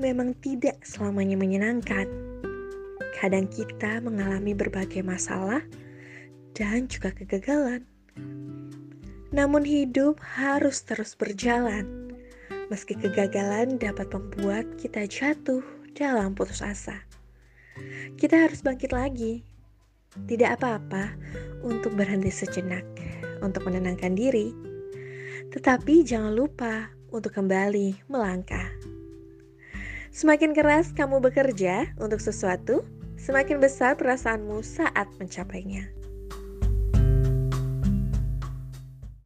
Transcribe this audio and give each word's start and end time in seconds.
memang 0.00 0.32
tidak 0.40 0.80
selamanya 0.80 1.36
menyenangkan. 1.36 2.08
Kadang 3.12 3.44
kita 3.52 4.00
mengalami 4.00 4.56
berbagai 4.56 5.04
masalah 5.04 5.60
dan 6.56 6.88
juga 6.88 7.12
kegagalan. 7.12 7.84
Namun 9.28 9.60
hidup 9.68 10.16
harus 10.24 10.80
terus 10.80 11.12
berjalan. 11.12 11.84
Meski 12.72 12.96
kegagalan 12.96 13.76
dapat 13.76 14.08
membuat 14.08 14.64
kita 14.80 15.04
jatuh 15.04 15.60
dalam 15.92 16.32
putus 16.32 16.64
asa. 16.64 16.96
Kita 18.16 18.48
harus 18.48 18.64
bangkit 18.64 18.96
lagi. 18.96 19.44
Tidak 20.12 20.60
apa-apa 20.60 21.12
untuk 21.64 21.92
berhenti 21.96 22.32
sejenak, 22.32 22.84
untuk 23.44 23.68
menenangkan 23.68 24.16
diri. 24.16 24.52
Tetapi 25.52 26.04
jangan 26.04 26.32
lupa 26.32 26.88
untuk 27.12 27.36
kembali 27.36 28.08
melangkah. 28.08 28.91
Semakin 30.12 30.52
keras 30.52 30.92
kamu 30.92 31.24
bekerja 31.24 31.88
untuk 31.96 32.20
sesuatu, 32.20 32.84
semakin 33.16 33.64
besar 33.64 33.96
perasaanmu 33.96 34.60
saat 34.60 35.08
mencapainya. 35.16 35.88